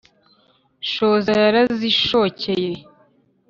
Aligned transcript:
shoza 0.91 1.31
yarazishokeye 1.43 2.73